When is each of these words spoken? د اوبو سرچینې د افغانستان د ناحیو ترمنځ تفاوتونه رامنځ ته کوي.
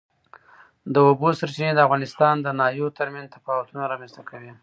د 0.93 0.95
اوبو 1.09 1.27
سرچینې 1.39 1.73
د 1.75 1.79
افغانستان 1.87 2.35
د 2.41 2.47
ناحیو 2.59 2.95
ترمنځ 2.97 3.27
تفاوتونه 3.35 3.81
رامنځ 3.91 4.11
ته 4.17 4.21
کوي. 4.29 4.51